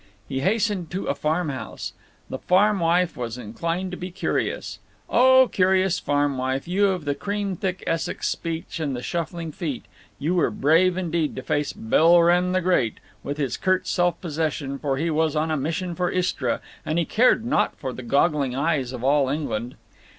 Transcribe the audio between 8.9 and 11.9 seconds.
the shuffling feet, you were brave indeed to face